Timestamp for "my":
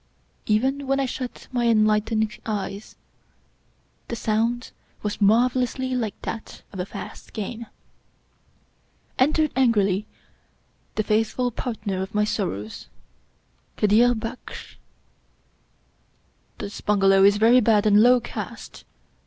1.51-1.67, 12.15-12.23